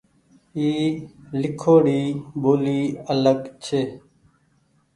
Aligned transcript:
اي 0.57 0.69
ليکوڙي 1.41 2.01
ٻولي 2.41 2.81
آلگ 3.11 3.41
ڇي۔ 3.63 3.81